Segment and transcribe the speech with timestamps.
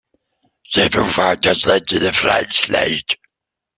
[0.65, 3.15] Several factors led to the Frank Slide.